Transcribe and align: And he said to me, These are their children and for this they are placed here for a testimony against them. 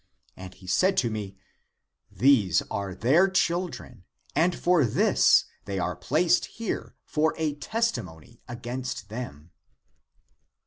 And 0.35 0.55
he 0.55 0.65
said 0.65 0.97
to 0.97 1.11
me, 1.11 1.37
These 2.11 2.63
are 2.71 2.95
their 2.95 3.29
children 3.29 4.03
and 4.35 4.55
for 4.57 4.83
this 4.83 5.45
they 5.65 5.77
are 5.77 5.95
placed 5.95 6.45
here 6.45 6.95
for 7.05 7.35
a 7.37 7.53
testimony 7.57 8.41
against 8.47 9.09
them. 9.09 9.51